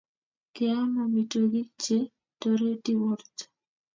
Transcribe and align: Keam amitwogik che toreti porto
Keam 0.55 0.91
amitwogik 1.03 1.69
che 1.83 1.97
toreti 2.39 2.91
porto 3.01 3.43